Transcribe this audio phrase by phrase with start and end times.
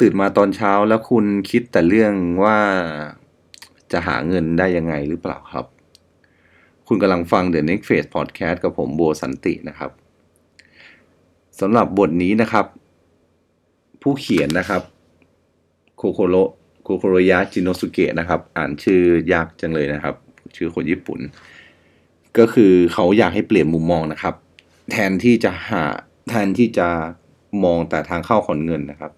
[0.00, 2.12] ตื่นมาตอนเช้าแล้วคุณคิดแต่เรื่อง
[2.44, 2.58] ว่า
[3.92, 5.66] จะหาเงินได้ยังไงหรือเปล่าครับ
[6.86, 9.90] คุณกำลังฟัง The Next Phase Podcast กับผมโบสันตินะครับ
[11.60, 12.66] สำหรับบทนี้นะครับ
[14.02, 14.82] ผู้เขียนนะครับ
[15.96, 16.36] โคโคโร
[16.82, 20.14] โคโคโรยะจินโนสุเกะนะครับ อ่านชื่อยากจังเลยนะครับ
[20.56, 21.20] ชื่อคนญี่ปุ่น
[22.38, 24.34] ก็คือเขาอยากให้เปลี่ยนมุมมองนะครับ
[24.90, 25.84] แทนที่จะหา
[26.28, 26.88] แทนที่จะ
[27.64, 29.12] มองแต่ทางเข้าของเงินนะครับ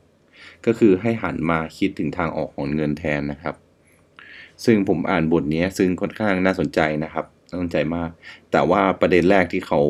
[0.67, 3.55] ก็คือให้หันมาคิดถึงทางออกของเงินแทนนะครับ
[4.65, 8.11] ซึ่งผมอ่านบทนี้ซึ่งค่อนข้างน่าสนใจนะครับน่าสนใจมาก
[8.53, 9.81] แต่ว่าประเด็นแรกที่เขา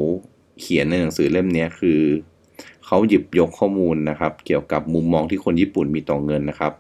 [0.61, 2.01] เขียนในหนังสือเล่มนี้คือ
[2.87, 6.73] เขาหยิบยกข้อมูลนะครับ เกี่ยวกับมุมมองที่คนญี่ปุ่นมีต่อเงินนะครับ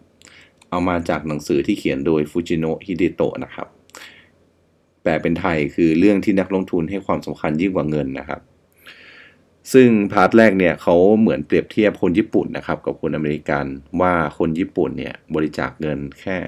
[0.71, 3.67] เอามาจากหนังสือที่เขียนโดยฟูจิโนะฮิเดโตะนะครับ
[5.03, 8.41] แปลเป็นไทยคือเรื่องที่นักลงทุนให้ความสำคัญยิ่งกว่าเงินนะครับ
[9.73, 13.67] ซึ่ง part แรกเนี่ยเขาเหมือนเปรียบเทียบคนญี่ปุ่นนะครับ กับคนอเมริกัน
[14.01, 16.39] ว่าคนญี่ปุ่นเนี่ยบริจาคเงินแค่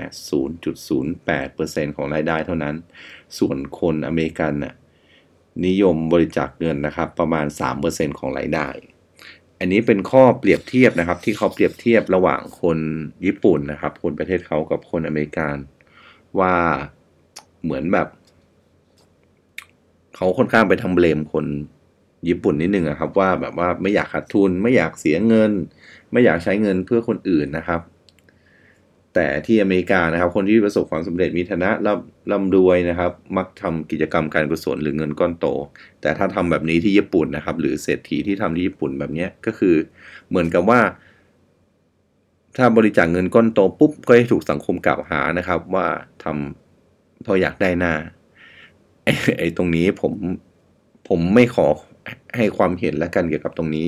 [0.68, 2.74] 0.08%ของรายได้เท่านั้น
[3.38, 4.74] ส่วนคนอเมริกันน่ะ
[5.66, 7.46] นิยมบริจาคเงินนะครับประมาณ
[7.82, 8.68] 3%ของรายได้
[9.58, 12.78] อันนี้เป็นข้อเปรียบเทียบนะครับ ที่เขาเปรียบเทียบระหว่างคน
[13.26, 15.56] ญี่ปุ่นนะครับ คนประเทศเขากับคนอเมริกัน
[16.38, 16.54] ว่า
[17.62, 18.08] เหมือนแบบ
[20.16, 21.46] เขาค่อนข้างไปทำเบลมคน
[22.28, 25.52] ญี่ปุ่นนิดนึงอะครับว่าแบบว่าไม่อยากขาดทุน ไม่อยากเสียเงิน
[26.12, 27.80] ไม่อยากใช้เงินเพื่อคนอื่นนะครับ
[29.14, 35.46] แต่ที่อเมริกานะครับ คนที่ประสบความสำเร็จมีฐานะร่ำร่ำรวยนะครับ มักทำกิจกรรมการกุศลหรือเงินก้อนโต
[36.00, 39.74] แต่ถ้าทำแบบนี้ที่ญี่ปุ่นนะครับ หรือเศรษฐีที่ทำที่ญี่ปุ่นแบบนี้ก็คือ
[40.28, 40.80] เหมือนกับว่า
[42.56, 45.86] ถ้าบริจาคเงินก้อนโตปุ๊บก็จะถูกสังคมกล่าวหานะครับ ว่า
[46.24, 47.94] ทำเพราะอยากได้หน้า
[49.04, 49.08] ไอ
[49.38, 50.12] ไอ้ตรงนี้ผม
[51.08, 51.66] ผมไม่ขอ
[52.36, 53.86] ให้ความเห็นแล้วกันเกี่ยวกับตรงนี้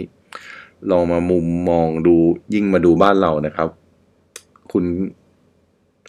[0.91, 2.14] ลองมามุมมองดู
[2.55, 3.69] ยิ่งมาดูบ้านเรานะครับ
[4.73, 4.84] คุณ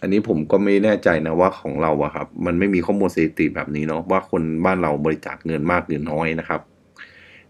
[0.01, 6.61] อันนี้ผมก็ไม่แน่ใจนะว่าของเราอะครับ มันไม่มีข้อมูลสถิติแบบนี้เนาะว่าคนบ้านเราบริจาคเงินมากหรือน้อยนะครับ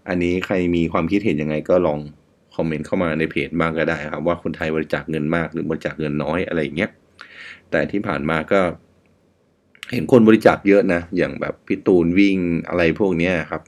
[0.08, 2.00] อันนี้ใครมีความคิดเห็นยังไงก็ลอง
[2.56, 6.92] คอมเมนต์เข้ามาในเพจบ้างก็ได้ครับ ว่าคนไทยบริจาคเงินมากหรือบริจาคเงินน้อยอะไรอย่างเงี้ย
[7.72, 8.62] แต่ที่ผ่านมาก็
[9.92, 12.38] เห็นคนบริจาคเยอะนะ อย่างแบบพี่ตูนวิ่ง
[12.68, 13.62] อะไรพวกเนี้ยครับ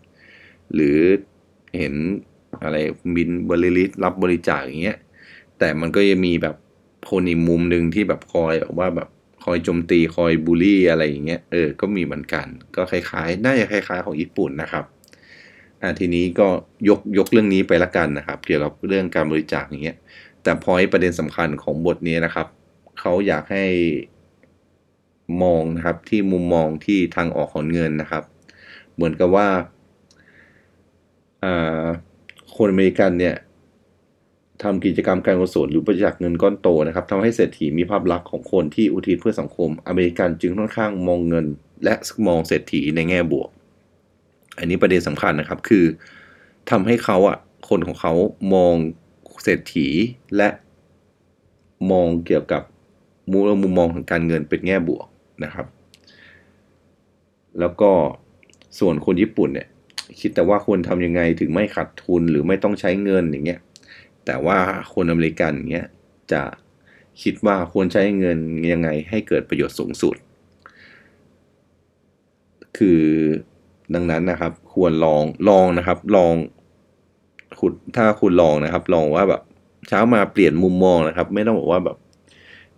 [0.74, 1.00] หรือ
[1.78, 1.94] เห็น
[2.64, 2.78] อะไร
[3.16, 4.98] บินบริลิตรับบริจาคอย่างเงี้ย
[5.60, 6.56] แต่มันก็ยังมีแบบ
[7.10, 9.10] คนอีกมุมหนึ่งที่แบบคอยแบบว่าแบบ
[9.44, 14.86] คอยโจมตีคอยบูลลี่อะไรอย่างเงี้ยเออ ก็มีเหมือนกัน ก็คล้ายๆ น่าจะคล้าย ๆ ของญี่ปุ่นนะครับ
[15.82, 16.48] อ่าทีนี้ก็
[16.90, 19.98] ยกยกเรื่องนี้ไปละกันนะครับ เกี่ยวกับเรื่องการบริจาคอย่างเงี้ย
[20.44, 22.48] แต่พอยประเด็นสำคัญของบทนี้นะครับ
[23.00, 23.66] เขาอยากให้
[25.44, 28.24] มองนะครับที่มุมมองที่ทางออกของเงินนะครับ
[28.96, 29.48] เหมือนกับว่า
[32.56, 33.36] คนอเมริกันเนี่ย
[34.64, 41.46] ทำกิจกรรมการกุศลหรือบริจาคเงินก้อนโตนะครับทำให้เศรษฐีมีภาพลักษณ์ของคนที่อุทิศเพื่อสังคม อเมริกันจึงค่อนข้างมองเงิน
[41.84, 41.94] และ
[42.28, 43.50] มองเศรษฐีในแง่บวก
[44.58, 45.86] อันนี้ประเด็นสำคัญนะครับคือ
[46.70, 47.38] ทำให้เขาอะ
[47.70, 48.14] คนของเขา
[48.54, 48.74] มอง
[49.44, 49.88] เศรษฐี
[50.38, 50.50] และ
[51.92, 52.64] มองเกี่ยวกับ
[53.32, 55.06] มุมมุมมองทางการเงินเป็นแง่บวก
[55.44, 55.66] นะครับ
[57.60, 57.92] แล้วก็
[58.80, 59.68] ส่วนคนญี่ปุ่นเนี่ย
[60.20, 63.60] คิดแต่ว่าควรทำยังไงถึงไม่ขาดทุนหรือไม่ต้องใช้เงินอย่างเงี้ย
[64.26, 64.60] แต่ว่า
[64.94, 65.88] คนอเมริกันเงี้ย
[66.32, 66.44] จะ
[67.22, 68.38] คิดว่าควรใช้เงิน
[68.72, 70.16] ยังไงให้เกิดประโยชน์สูงสุด
[72.78, 73.04] คือ
[73.94, 76.34] ดังนั้นนะครับ ควรลองลองนะครับ ลอง
[77.60, 79.42] คุณถ้าคุณลองนะครับ ลองว่าแบบ
[79.88, 81.98] เช้ามาเปลี่ยนมุมมองนะครับ ไม่ต้องบอกว่าแบบ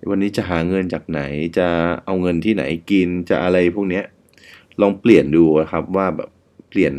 [0.09, 1.21] วันนี้จะหาเงินจากไหน
[1.57, 1.67] จะ
[2.05, 4.05] เอาเงินที่ไหนกินจะอะไรพวกเนี้ย
[4.81, 6.29] ลองเปลี่ยนดูครับว่าแบบ
[6.69, 6.93] เปลี่ยน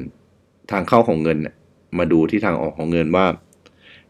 [0.73, 1.55] ทางเข้าของเงินเนี่ย
[1.99, 3.27] มาดูที่ทางออกของเงินว่า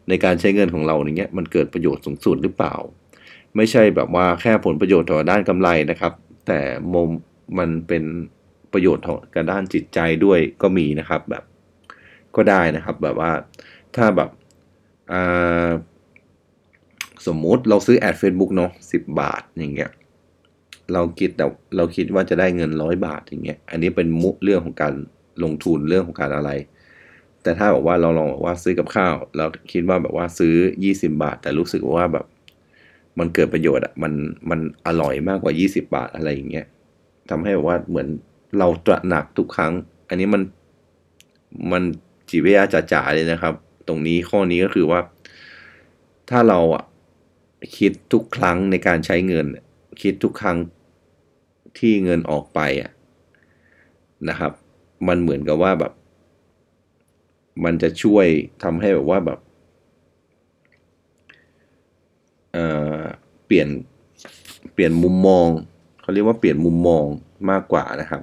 [0.09, 2.75] ในการใช้เงินของเราอย่างเงี้ยมันเกิดประโยชน์สูงสุดหรือเปล่า
[3.55, 6.13] ไม่ใช่แบบว่าแค่ผลประโยชน์ต่อด้านกำไรนะครับ
[6.47, 6.59] แต่
[6.93, 7.09] มุม
[7.57, 8.03] มันเป็น
[8.73, 11.43] ประโยชน์ต่อกับด้านจิตใจด้วยก็มีนะครับแบบ
[12.35, 13.31] ก็ได้นะครับแบบว่า
[13.95, 14.29] ถ้าแบบ
[17.27, 19.91] สมมุติเราซื้อแอด Facebook เนาะสิบาทอย่างเงี้ย
[20.93, 21.45] เราคิดแต่
[21.75, 24.93] เราคิดว่าจะได้เงินร้อยบาทอย่างเงี้ยอันนี้เป็นมุเรื่องของการ
[25.43, 26.51] ลงทุนเรื่องของการอะไร
[27.43, 32.25] แต่ถ้าบอกว่าเราลองบอกว่าซื้อกับข้าวเราคิดว่าแบบว่าซื้อ 20 บาท แต่รู้สึกว่าแบบ
[33.19, 34.13] มันเกิดประโยชน์อะมัน
[34.49, 36.65] มันอร่อยมากกว่า 20 บาทอะไรอย่างเงี้ย
[37.29, 38.07] ทำให้แบบว่าเหมือน
[38.57, 39.73] เราตระหนักทุกครั้ง
[40.09, 40.41] อันนี้มัน
[41.71, 41.83] มัน
[42.29, 42.63] จิตวิยา
[42.93, 43.53] จ๋าๆเลยนะครับ
[43.87, 44.99] ตรงนี้ข้อนี้ก็คือว่า
[46.29, 46.83] ถ้าเราอะ
[47.77, 49.45] คิดทุกครั้งในการใช้เงิน
[50.01, 50.57] คิดทุกครั้ง
[51.79, 52.91] ที่เงินออกไปอะ
[54.29, 54.51] นะครับ
[55.07, 55.93] มันเหมือนกับว่าแบบ
[57.63, 58.27] มันจะช่วย
[58.63, 59.39] ทำให้แบบว่าแบบ
[62.53, 62.65] เอ่
[63.53, 63.71] ปลี่ยน
[64.73, 65.47] เปลี่ยนมุมมอง
[66.01, 67.03] เขาเรียกว่าเปลี่ยนมุมมอง
[67.49, 68.21] มากกว่านะครับ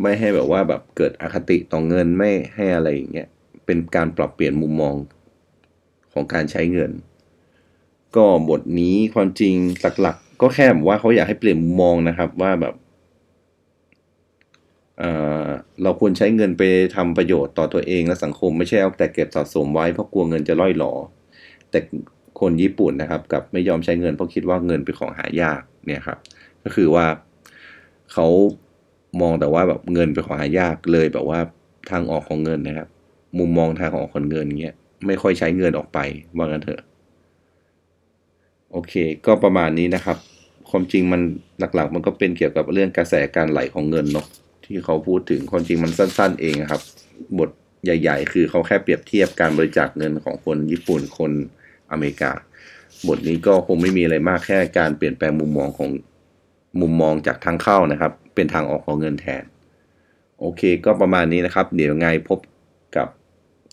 [0.00, 3.28] ไม่ให้แบบว่าแบบเกิดอคติต่อเงินไม่ให้อะไรอย่างเงี้ย
[3.66, 4.94] เป็นการปรับเปลี่ยนมุมมอง
[6.12, 6.92] ของการใช้เงิน
[8.16, 9.54] ก็บทนี้ความจริง
[10.02, 12.74] หลัก ก็แค่แบบว่าเขาอยากให้เปลี่ยนมุมมองนะครับ ว่าแบบ
[14.98, 16.62] เเราควรใช้เงินไป
[16.96, 20.92] ทำประโยชน์ต่อตัวเองและสังคมไม่ใช่เอาแต่เก็บสะสมไว้เพราะกลัวเงินจะล่อยหลอ
[21.70, 21.78] แต่
[22.40, 26.18] คนญี่ปุ่นนะครับกับไม่ยอมใช้เงินเพราะคิดว่าเงินเป็นของหายากเนี่ยครับ
[26.64, 27.06] ก็คือว่า
[28.12, 28.26] เขา
[29.20, 31.40] มองแต่ว่าแบบเงินเป็นของหายากเลยแบบว่า
[31.90, 32.88] ทางออกของเงินนะครับ
[33.38, 34.76] มุมมองทางออกของเงินเงี้ย
[35.06, 35.98] ไม่ค่อยใช้เงินออกไป
[36.36, 36.80] ว่างั้นเถอะ
[38.76, 38.94] โอเค
[39.26, 40.18] ก็ประมาณนี้นะครับ
[40.70, 41.20] ความจริงมัน
[41.58, 44.26] หลักๆ มันก็เป็นเกี่ยวกับเรื่องกระแสการไหลของเงินเนาะ
[44.64, 46.82] ที่เขาพูดถึงความจริงมันสั้น ๆ เองครับ
[47.38, 47.50] บท
[47.84, 51.32] ใหญ่ ๆ คือเขาแค่เปรียบเทียบการบริจาคเงินของคนญี่ปุ่นคน
[51.90, 52.32] อเมริกา
[53.08, 55.88] บทนี้ก็คงไม่มีอะไรมากแค่การเปลี่ยนแปลงมุมมองของ
[56.80, 59.44] มุมมองจากทางเข้านะครับ เป็นทางออกของเงินแทน
[60.40, 62.38] โอเค ก็ประมาณนี้นะครับ เดี๋ยวไงพบ
[62.96, 63.08] กับ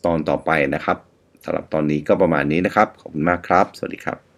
[0.05, 0.97] ตอนต่อไปนะครับ
[1.45, 4.30] สำหรับตอนนี้ก็ประมาณนี้นะครับ ขอบคุณมากครับ สวัสดีครับ